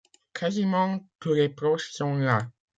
[0.33, 2.49] Quasiment tous les proches sont là.